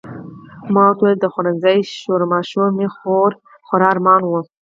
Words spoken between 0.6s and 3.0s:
ما ورته وویل د خوړنځای شورماشور مې